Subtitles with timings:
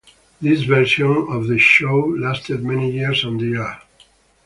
[0.41, 3.83] This version of the show lasted many years on the air.